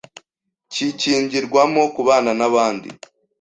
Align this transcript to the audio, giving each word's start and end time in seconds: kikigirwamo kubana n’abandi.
kikigirwamo 0.73 1.81
kubana 1.95 2.31
n’abandi. 2.39 2.89